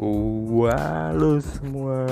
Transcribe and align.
Halo 0.00 1.36
semua. 1.44 2.08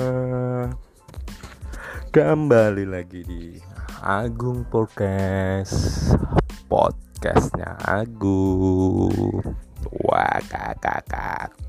Kembali 2.13 2.85
lagi 2.85 3.25
di 3.25 3.57
Agung 4.05 4.61
Podcast. 4.69 6.13
Podcastnya 6.69 7.81
Agung. 7.81 9.41
Wah 10.05 10.37
kakak 10.45 11.01
kakak 11.09 11.68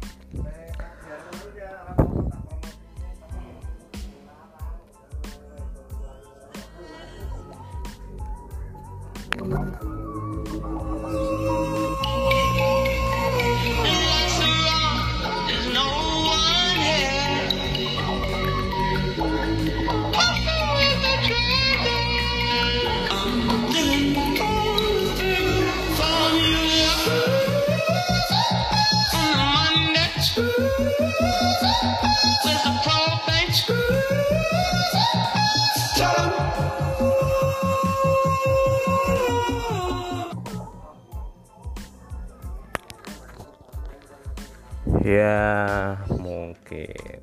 Ya 44.88 46.00
mungkin 46.08 47.20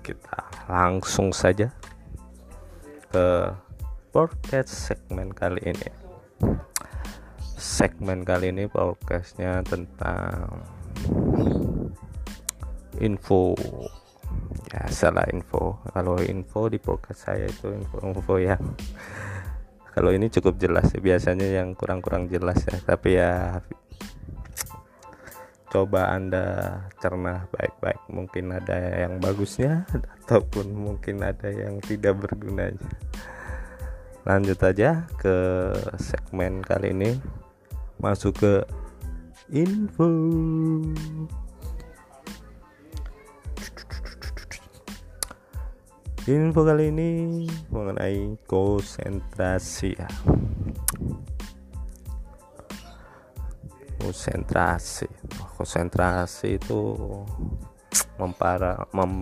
kita 0.00 0.40
langsung 0.72 1.36
saja 1.36 1.68
ke 3.12 3.52
podcast 4.08 4.72
segmen 4.72 5.28
kali 5.36 5.60
ini. 5.68 5.90
Segmen 7.60 8.24
kali 8.24 8.56
ini 8.56 8.64
podcastnya 8.72 9.60
tentang 9.68 10.64
info. 12.96 13.52
Ya 14.72 14.88
salah 14.88 15.28
info. 15.28 15.84
Kalau 15.92 16.16
info 16.24 16.72
di 16.72 16.80
podcast 16.80 17.28
saya 17.28 17.52
itu 17.52 17.68
info-info 17.68 18.40
yang 18.40 18.64
kalau 19.92 20.08
ini 20.08 20.32
cukup 20.32 20.56
jelas 20.56 20.88
ya. 20.96 21.04
biasanya 21.04 21.52
yang 21.52 21.76
kurang-kurang 21.76 22.32
jelas 22.32 22.64
ya. 22.64 22.80
Tapi 22.80 23.20
ya 23.20 23.60
coba 25.74 26.14
anda 26.14 26.78
cerna 27.02 27.50
baik-baik. 27.50 27.98
Mungkin 28.06 28.54
ada 28.54 28.78
yang 28.94 29.18
bagusnya 29.18 29.82
ataupun 30.22 30.70
mungkin 30.70 31.26
ada 31.26 31.50
yang 31.50 31.82
tidak 31.82 32.22
bergunanya. 32.22 32.78
Lanjut 34.22 34.62
aja 34.62 35.02
ke 35.18 35.34
segmen 35.98 36.62
kali 36.62 36.94
ini. 36.94 37.18
Masuk 37.98 38.38
ke 38.38 38.54
info. 39.50 40.06
Info 46.24 46.60
kali 46.62 46.88
ini 46.94 47.10
mengenai 47.74 48.38
konsentrasi. 48.46 49.98
ya 49.98 50.08
konsentrasi. 54.14 55.10
Konsentrasi 55.58 56.62
itu 56.62 56.94
mempara 58.14 58.78
mem, 58.94 59.18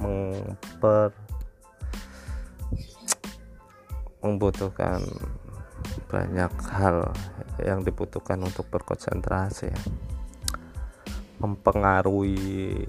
memper 0.00 1.12
membutuhkan 4.24 5.04
banyak 6.08 6.52
hal 6.72 7.12
yang 7.60 7.84
dibutuhkan 7.84 8.40
untuk 8.40 8.64
berkonsentrasi 8.72 9.68
ya. 9.68 9.80
Mempengaruhi 11.44 12.80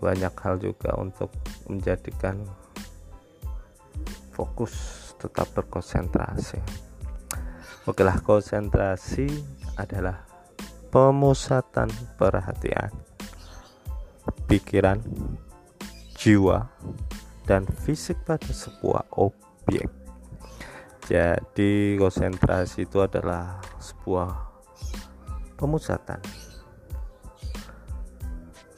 banyak 0.00 0.32
hal 0.40 0.56
juga 0.56 0.96
untuk 0.96 1.28
menjadikan 1.68 2.48
fokus 4.32 4.72
tetap 5.20 5.52
berkonsentrasi. 5.52 6.56
Oke 7.84 8.00
lah 8.00 8.16
konsentrasi 8.24 9.28
adalah 9.76 10.31
pemusatan 10.92 11.88
perhatian 12.20 12.92
pikiran 14.44 15.00
jiwa 16.12 16.68
dan 17.48 17.64
fisik 17.64 18.20
pada 18.28 18.52
sebuah 18.52 19.08
objek. 19.16 19.88
Jadi 21.08 21.96
konsentrasi 21.96 22.84
itu 22.84 23.00
adalah 23.00 23.58
sebuah 23.80 24.30
pemusatan 25.56 26.20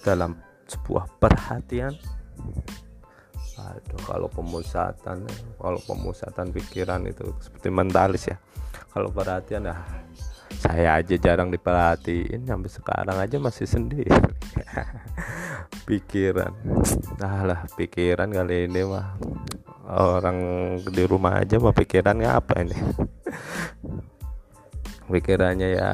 dalam 0.07 0.39
sebuah 0.71 1.19
perhatian. 1.19 1.93
Aduh 3.59 4.03
kalau 4.07 4.31
pemusatan 4.31 5.27
kalau 5.59 5.81
pemusatan 5.83 6.55
pikiran 6.55 7.03
itu 7.11 7.27
seperti 7.43 7.69
mentalis 7.75 8.31
ya. 8.31 8.39
Kalau 8.95 9.11
perhatian 9.11 9.67
ya 9.67 9.83
saya 10.65 10.97
aja 10.97 11.21
jarang 11.21 11.53
diperhatiin 11.53 12.49
sampai 12.49 12.71
sekarang 12.73 13.21
aja 13.21 13.37
masih 13.37 13.69
sendiri. 13.69 14.09
Pikiran. 15.89 16.57
Nah 17.21 17.45
lah 17.45 17.61
pikiran 17.77 18.33
kali 18.33 18.65
ini 18.65 18.81
mah. 18.89 19.21
Orang 19.85 20.41
di 20.89 21.05
rumah 21.05 21.45
aja 21.45 21.61
mah 21.61 21.77
pikirannya 21.77 22.33
apa 22.33 22.65
ini? 22.65 22.79
Pikirannya 25.13 25.77
ya 25.77 25.93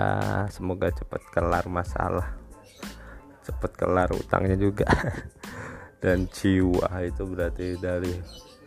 semoga 0.55 0.95
cepat 0.95 1.19
kelar 1.35 1.67
masalah. 1.67 2.39
Cepat 3.43 3.75
kelar 3.75 4.15
utangnya 4.15 4.55
juga. 4.55 4.87
Dan 6.03 6.31
jiwa 6.31 6.87
itu 7.03 7.27
berarti 7.27 7.75
dari 7.75 8.15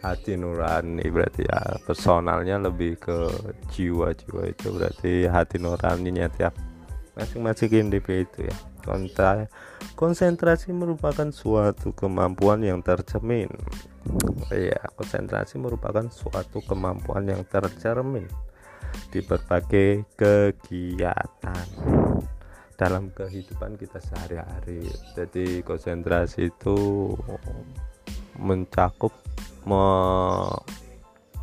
hati 0.04 0.36
nurani 0.36 1.08
berarti 1.08 1.48
ya. 1.48 1.80
Personalnya 1.88 2.60
lebih 2.60 3.00
ke 3.00 3.32
jiwa-jiwa 3.72 4.44
itu 4.52 4.68
berarti 4.76 5.14
hati 5.32 5.58
nuraninya 5.58 6.28
tiap 6.28 6.54
masing-masing 7.16 7.90
individu 7.90 8.44
ya. 8.44 8.58
Konsentrasi 9.96 10.76
merupakan 10.76 11.32
suatu 11.32 11.96
kemampuan 11.96 12.60
yang 12.68 12.84
tercermin. 12.84 13.48
Ya 14.52 14.84
konsentrasi 15.00 15.56
merupakan 15.56 16.04
suatu 16.12 16.60
kemampuan 16.68 17.32
yang 17.32 17.48
tercermin 17.48 18.28
di 19.08 19.24
berbagai 19.24 20.04
kegiatan 20.20 21.66
dalam 22.76 23.08
kehidupan 23.16 23.80
kita 23.80 24.04
sehari-hari. 24.04 24.84
Jadi 25.16 25.64
konsentrasi 25.64 26.52
itu 26.52 26.76
mencakup 28.38 29.14
me- 29.68 30.64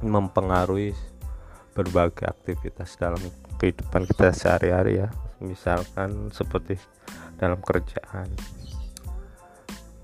mempengaruhi 0.01 0.97
berbagai 1.77 2.27
aktivitas 2.27 2.97
dalam 2.97 3.21
kehidupan 3.61 4.09
kita 4.09 4.33
sehari-hari 4.33 5.05
ya. 5.05 5.09
Misalkan 5.41 6.33
seperti 6.33 6.77
dalam 7.41 7.61
kerjaan. 7.61 8.29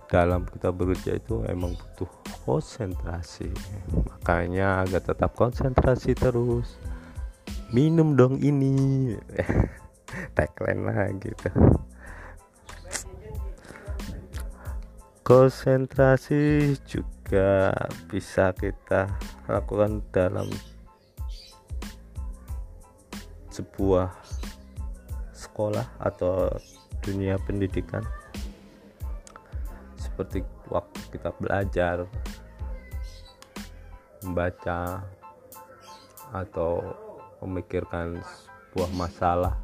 Dalam 0.07 0.47
kita 0.47 0.71
bekerja 0.71 1.19
itu 1.19 1.43
emang 1.51 1.75
butuh 1.75 2.09
konsentrasi. 2.47 3.51
Makanya 3.91 4.87
agar 4.87 5.03
tetap 5.03 5.35
konsentrasi 5.35 6.15
terus. 6.15 6.79
Minum 7.75 8.15
dong 8.15 8.39
ini. 8.39 9.13
Tagline 10.37 10.83
lah 10.87 11.11
gitu 11.19 11.51
konsentrasi 15.27 16.79
juga 16.87 17.75
bisa 18.07 18.55
kita 18.55 19.11
lakukan 19.51 19.99
dalam 20.15 20.47
sebuah 23.51 24.15
sekolah 25.35 25.83
atau 25.99 26.47
dunia 27.03 27.43
pendidikan. 27.43 28.07
Seperti 29.99 30.47
waktu 30.71 31.01
kita 31.11 31.35
belajar 31.43 32.07
membaca 34.23 35.03
atau 36.31 36.87
memikirkan 37.43 38.23
sebuah 38.71 38.91
masalah 38.95 39.59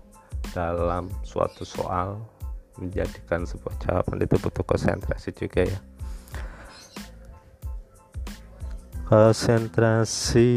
dalam 0.50 1.06
suatu 1.23 1.62
soal 1.62 2.19
menjadikan 2.80 3.44
sebuah 3.44 3.74
jawaban 3.84 4.24
itu 4.24 4.36
butuh 4.40 4.64
konsentrasi 4.64 5.30
juga 5.36 5.69
ya. 5.69 5.78
Konsentrasi 9.08 10.50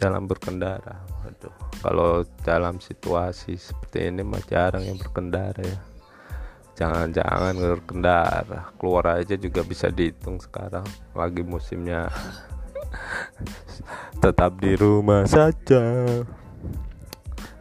dalam 0.00 0.24
berkendara 0.24 1.04
waduh. 1.24 1.54
Kalau 1.84 2.24
dalam 2.42 2.80
situasi 2.80 3.60
seperti 3.60 4.08
ini 4.08 4.24
mah 4.24 4.40
jarang 4.48 4.84
yang 4.88 4.96
berkendara 4.96 5.60
ya. 5.60 5.78
Jangan-jangan 6.76 7.56
berkendara 7.56 8.60
keluar 8.76 9.20
aja 9.20 9.36
juga 9.36 9.64
bisa 9.64 9.88
dihitung 9.88 10.40
sekarang. 10.40 10.84
Lagi 11.16 11.40
musimnya 11.40 12.08
tetap 14.24 14.60
di 14.60 14.76
rumah 14.76 15.24
saja. 15.28 16.04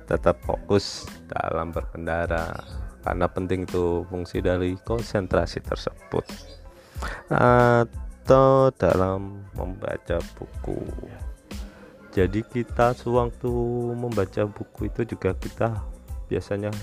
Tetap 0.06 0.38
fokus 0.46 1.08
dalam 1.28 1.74
berkendara 1.74 2.85
karena 3.06 3.30
penting 3.30 3.70
itu 3.70 4.02
fungsi 4.10 4.42
dari 4.42 4.74
konsentrasi 4.82 5.62
tersebut. 5.62 6.26
Atau 7.30 8.74
dalam 8.74 9.46
membaca 9.54 10.18
buku. 10.34 10.82
Jadi 12.10 12.42
kita 12.42 12.98
sewaktu 12.98 13.52
membaca 13.94 14.50
buku 14.50 14.90
itu 14.90 15.06
juga 15.06 15.38
kita 15.38 15.86
biasanya 16.26 16.74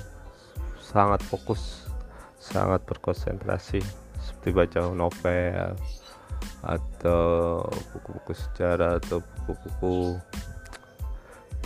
sangat 0.79 1.27
fokus 1.27 1.91
sangat 2.39 2.87
berkonsentrasi. 2.87 3.83
Seperti 4.23 4.55
baca 4.55 4.95
novel 4.95 5.75
atau 6.63 7.67
buku-buku 7.91 8.39
sejarah 8.39 9.03
atau 9.03 9.19
buku-buku 9.43 10.23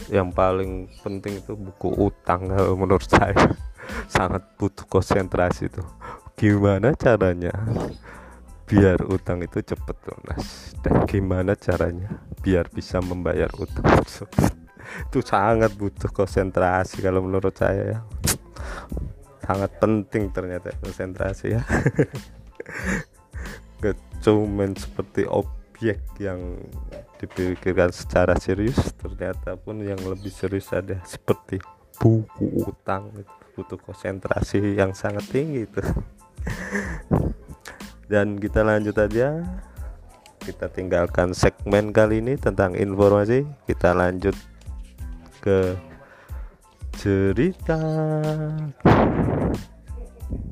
yang 0.09 0.33
paling 0.33 0.89
penting 1.05 1.41
itu 1.41 1.53
buku 1.53 1.89
utang 2.09 2.49
menurut 2.81 3.05
saya 3.05 3.37
sangat 4.07 4.43
butuh 4.57 4.87
konsentrasi 4.87 5.71
itu 5.71 5.83
gimana 6.37 6.95
caranya 6.95 7.53
biar 8.67 8.99
utang 9.07 9.47
itu 9.47 9.63
cepet 9.63 9.97
lunas 10.11 10.75
dan 10.83 11.07
gimana 11.07 11.55
caranya 11.55 12.19
biar 12.43 12.67
bisa 12.71 12.99
membayar 12.99 13.51
utang 13.55 13.87
itu 15.11 15.19
sangat 15.23 15.75
butuh 15.75 16.11
konsentrasi 16.11 17.03
kalau 17.03 17.23
menurut 17.23 17.55
saya 17.55 17.99
ya. 17.99 18.01
Sangat 19.47 19.79
penting 19.79 20.35
ternyata 20.35 20.75
konsentrasi 20.83 21.55
ya. 21.55 21.63
Gak 23.83 23.97
cuman 24.25 24.75
seperti 24.75 25.29
objek 25.31 26.03
yang 26.19 26.59
dipikirkan 27.21 27.95
secara 27.95 28.35
serius 28.37 28.77
ternyata 28.99 29.57
pun 29.57 29.81
yang 29.81 29.99
lebih 30.05 30.33
serius 30.33 30.69
ada 30.75 31.01
seperti 31.07 31.63
buku 31.97 32.69
utang 32.69 33.09
itu 33.17 33.46
butuh 33.57 33.81
konsentrasi 33.81 34.77
yang 34.77 34.93
sangat 34.93 35.25
tinggi 35.33 35.65
itu. 35.65 35.81
Dan 38.13 38.37
kita 38.37 38.61
lanjut 38.63 38.95
aja. 39.01 39.43
Kita 40.37 40.71
tinggalkan 40.71 41.35
segmen 41.35 41.91
kali 41.91 42.23
ini 42.23 42.39
tentang 42.39 42.79
informasi. 42.79 43.43
Kita 43.67 43.97
lanjut 43.97 44.37
ke 45.43 45.75
cerita 46.95 47.81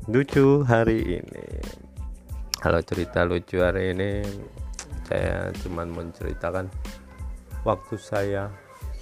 lucu 0.08 0.66
hari 0.66 1.22
ini. 1.22 1.46
Kalau 2.58 2.80
cerita 2.82 3.22
lucu 3.22 3.60
hari 3.60 3.92
ini 3.94 4.10
saya 5.04 5.52
cuman 5.62 5.92
menceritakan 5.92 6.66
waktu 7.62 7.94
saya 8.00 8.48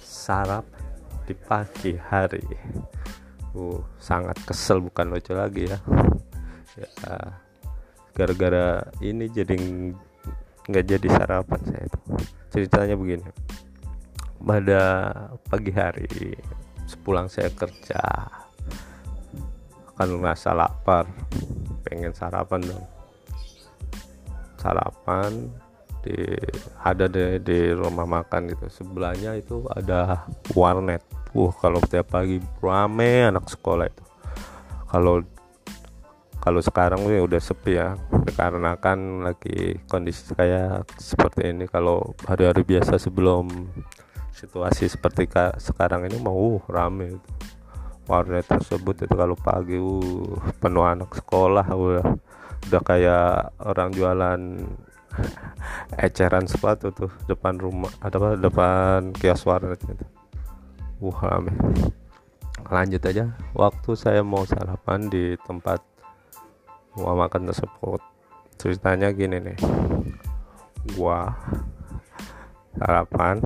sarap 0.03 0.67
di 1.23 1.31
pagi 1.31 1.95
hari 1.95 2.43
uh, 3.57 3.79
sangat 4.01 4.37
kesel 4.43 4.81
bukan 4.81 5.13
lucu 5.13 5.33
lagi 5.33 5.69
ya. 5.69 5.79
Ya 6.73 6.89
gara-gara 8.13 8.85
ini 9.01 9.25
jadi 9.29 9.57
nggak 10.69 10.85
jadi 10.85 11.07
sarapan 11.09 11.61
saya 11.65 11.83
itu. 11.85 11.99
Ceritanya 12.53 12.95
begini. 12.97 13.25
Pada 14.43 14.81
pagi 15.49 15.71
hari 15.71 16.35
sepulang 16.85 17.31
saya 17.31 17.49
kerja 17.53 18.01
akan 19.93 20.09
merasa 20.19 20.51
lapar 20.53 21.07
pengen 21.85 22.13
sarapan 22.13 22.61
dong. 22.65 22.85
Sarapan 24.59 25.31
di 26.03 26.19
ada 26.83 27.07
di, 27.07 27.39
di 27.39 27.71
rumah 27.71 28.03
makan 28.03 28.51
gitu 28.51 28.67
sebelahnya 28.67 29.39
itu 29.39 29.63
ada 29.71 30.27
warnet 30.51 30.99
wah 31.33 31.53
kalau 31.57 31.81
setiap 31.81 32.13
pagi 32.13 32.37
rame 32.61 33.25
anak 33.25 33.49
sekolah 33.49 33.89
itu. 33.89 34.03
Kalau 34.89 35.25
kalau 36.43 36.59
sekarang 36.59 37.07
sih 37.07 37.23
udah 37.23 37.41
sepi 37.41 37.79
ya 37.79 37.95
karena 38.35 38.75
kan 38.77 39.23
lagi 39.25 39.81
kondisi 39.89 40.33
kayak 40.37 40.85
seperti 41.01 41.49
ini. 41.49 41.65
Kalau 41.65 42.13
hari-hari 42.29 42.61
biasa 42.61 43.01
sebelum 43.01 43.49
situasi 44.33 44.89
seperti 44.89 45.29
sekarang 45.57 46.05
ini 46.05 46.21
mau 46.21 46.57
uh, 46.57 46.63
rame 46.69 47.17
itu. 47.17 47.31
Warnet 48.03 48.43
tersebut 48.43 49.07
itu 49.07 49.15
kalau 49.15 49.39
pagi 49.39 49.79
uh, 49.79 50.35
penuh 50.59 50.83
anak 50.83 51.15
sekolah 51.15 51.65
udah 51.71 52.07
udah 52.67 52.81
kayak 52.83 53.55
orang 53.63 53.89
jualan 53.95 54.39
eceran 56.05 56.45
sepatu 56.49 56.91
tuh 56.91 57.11
depan 57.29 57.55
rumah 57.55 57.91
ada 58.03 58.17
apa 58.17 58.29
depan 58.35 59.13
kios 59.15 59.45
warnet 59.45 59.79
itu 59.83 60.05
uh 61.03 61.19
rame 61.19 61.51
lanjut 62.71 63.03
aja. 63.03 63.35
Waktu 63.51 63.91
saya 63.99 64.21
mau 64.23 64.47
sarapan 64.47 65.11
di 65.11 65.35
tempat 65.43 65.83
mau 66.95 67.17
makan 67.17 67.51
tersebut 67.51 67.99
ceritanya 68.55 69.11
gini 69.11 69.41
nih. 69.43 69.57
Gua 70.95 71.27
sarapan 72.79 73.43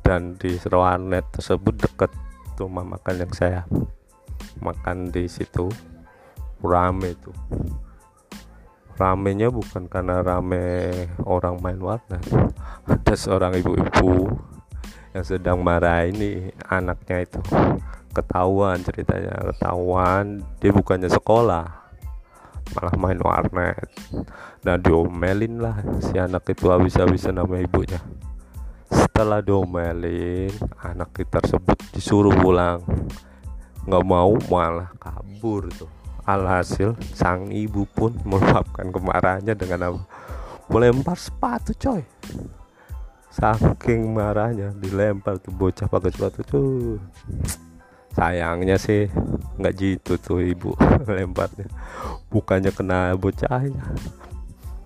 dan 0.00 0.34
di 0.40 0.56
warnet 0.64 1.28
tersebut 1.34 1.76
deket 1.76 2.10
rumah 2.56 2.86
makan 2.86 3.26
yang 3.26 3.32
saya 3.36 3.60
makan 4.64 5.12
di 5.12 5.28
situ. 5.28 5.68
Rame 6.62 7.18
tuh 7.18 7.34
ramenya 8.92 9.50
bukan 9.50 9.90
karena 9.90 10.22
rame 10.22 10.86
orang 11.26 11.58
main 11.58 11.80
warnet. 11.82 12.22
Ada 12.92 13.14
seorang 13.18 13.58
ibu-ibu 13.58 14.30
yang 15.12 15.24
sedang 15.24 15.58
marah 15.60 16.08
ini 16.08 16.52
anaknya 16.68 17.24
itu. 17.24 17.40
Ketahuan 18.12 18.80
ceritanya 18.84 19.32
ketahuan 19.56 20.44
dia 20.60 20.68
bukannya 20.72 21.08
sekolah 21.08 21.66
malah 22.76 22.96
main 22.96 23.20
warnet. 23.20 23.88
Dan 24.62 24.80
diomelin 24.80 25.60
lah 25.60 25.80
si 26.00 26.16
anak 26.16 26.48
itu 26.48 26.72
habis-habisan 26.72 27.36
nama 27.36 27.60
ibunya. 27.60 28.00
Setelah 28.88 29.44
diomelin 29.44 30.52
anak 30.80 31.12
kita 31.12 31.40
tersebut 31.40 31.76
disuruh 31.92 32.32
pulang. 32.36 32.80
Nggak 33.82 34.04
mau 34.06 34.32
malah 34.46 34.94
kabur 34.96 35.66
tuh 35.74 35.90
alhasil 36.22 36.94
sang 37.18 37.50
ibu 37.50 37.82
pun 37.90 38.14
meluapkan 38.28 38.88
kemarahannya 38.94 39.54
dengan 39.58 39.92
apa? 39.92 40.00
Melempar 40.70 41.18
sepatu 41.18 41.74
coy 41.76 42.00
saking 43.32 44.12
marahnya 44.12 44.76
dilempar 44.76 45.40
tuh 45.40 45.56
bocah 45.56 45.88
pakai 45.88 46.12
sepatu 46.12 46.40
tuh. 46.44 47.00
Sayangnya 48.12 48.76
sih 48.76 49.08
nggak 49.56 49.74
gitu 49.80 50.20
tuh 50.20 50.44
ibu 50.44 50.76
lemparnya. 51.08 51.64
Bukannya 52.28 52.68
kena 52.76 53.16
bocahnya. 53.16 53.96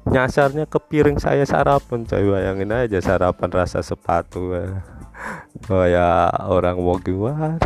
Nyasarnya 0.06 0.70
ke 0.70 0.78
piring 0.78 1.18
saya 1.18 1.42
sarapan 1.42 2.06
coy. 2.06 2.22
Bayangin 2.22 2.70
aja 2.70 3.02
sarapan 3.02 3.50
rasa 3.50 3.82
sepatu 3.82 4.54
kayak 5.66 6.30
orang 6.46 6.76
mau 6.78 7.00
gimana 7.00 7.56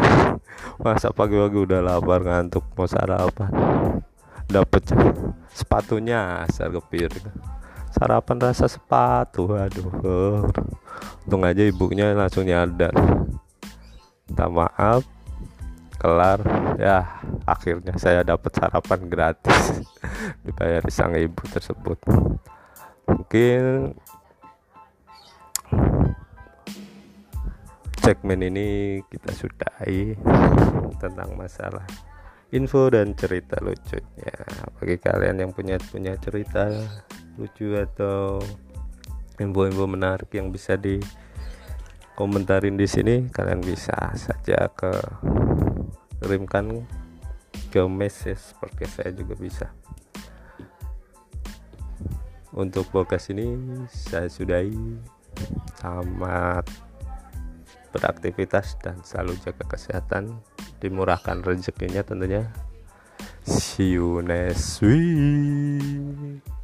masa 0.78 1.10
pagi-pagi 1.10 1.58
udah 1.68 1.80
lapar 1.84 2.24
ngantuk 2.24 2.64
mau 2.72 2.88
sarapan. 2.88 3.52
Dapet 4.48 4.96
sepatunya 5.52 6.48
asal 6.48 6.72
ke 6.72 6.80
piring 6.88 7.59
sarapan 8.00 8.40
rasa 8.40 8.64
sepatu 8.64 9.52
aduh. 9.52 10.48
Untung 11.28 11.44
aja 11.44 11.60
ibunya 11.60 12.16
langsung 12.16 12.48
nyadar. 12.48 12.96
Minta 14.24 14.48
maaf 14.48 15.04
kelar. 16.00 16.40
Ya 16.80 17.20
akhirnya 17.44 18.00
saya 18.00 18.24
dapat 18.24 18.56
sarapan 18.56 19.04
gratis. 19.04 19.84
Dibayar 20.48 20.80
sang 20.88 21.12
ibu 21.12 21.44
tersebut. 21.52 22.00
Mungkin 23.04 23.92
segmen 28.00 28.40
ini 28.48 28.98
kita 29.12 29.28
sudahi 29.36 30.16
tentang 30.96 31.36
masalah 31.36 31.84
info 32.48 32.88
dan 32.88 33.12
cerita 33.12 33.60
lucunya. 33.60 34.34
Bagi 34.80 34.96
kalian 34.96 35.36
yang 35.44 35.52
punya 35.52 35.76
punya 35.92 36.16
cerita 36.16 36.64
lucu 37.40 37.72
atau 37.72 38.36
info-info 39.40 39.88
menarik 39.88 40.28
yang 40.36 40.52
bisa 40.52 40.76
di 40.76 41.00
komentarin 42.12 42.76
di 42.76 42.84
sini 42.84 43.32
kalian 43.32 43.64
bisa 43.64 43.96
saja 44.12 44.68
ke 44.68 44.92
kirimkan 46.20 46.84
ke 47.72 47.80
message 47.88 48.52
seperti 48.52 48.84
saya 48.84 49.10
juga 49.16 49.34
bisa. 49.40 49.72
Untuk 52.52 52.92
podcast 52.92 53.32
ini 53.32 53.56
saya 53.88 54.28
sudahi. 54.28 55.00
Selamat 55.80 56.68
beraktivitas 57.94 58.76
dan 58.84 59.00
selalu 59.00 59.40
jaga 59.40 59.64
kesehatan. 59.64 60.44
Dimurahkan 60.82 61.40
rezekinya 61.40 62.04
tentunya. 62.04 62.52
See 63.46 63.96
you 63.96 64.20
next 64.20 64.84
week 64.84 66.59